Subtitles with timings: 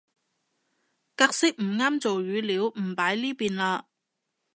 [1.15, 3.85] 格式唔啱做語料唔擺呢邊嘞